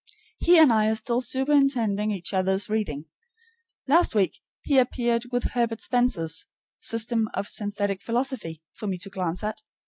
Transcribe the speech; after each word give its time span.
He 0.39 0.57
and 0.57 0.73
I 0.73 0.87
are 0.89 0.95
still 0.95 1.21
superintending 1.21 2.09
each 2.09 2.33
other's 2.33 2.67
reading. 2.71 3.05
Last 3.87 4.15
week 4.15 4.41
he 4.63 4.79
appeared 4.79 5.25
with 5.31 5.51
Herbert 5.53 5.79
Spencer's 5.79 6.43
"System 6.79 7.29
of 7.35 7.47
Synthetic 7.47 8.01
Philosophy" 8.01 8.63
for 8.73 8.87
me 8.87 8.97
to 8.97 9.11
glance 9.11 9.43
at. 9.43 9.61